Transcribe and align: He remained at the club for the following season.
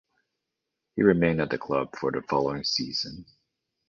He 0.95 1.03
remained 1.03 1.41
at 1.41 1.51
the 1.51 1.59
club 1.59 1.95
for 1.95 2.11
the 2.11 2.23
following 2.23 2.63
season. 2.63 3.23